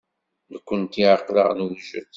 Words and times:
Nekkenti 0.51 1.03
aql-aɣ 1.15 1.49
newjed? 1.57 2.07